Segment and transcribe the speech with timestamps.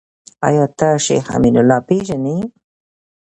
[0.47, 2.37] آيا ته شيخ امين الله پېژنې؟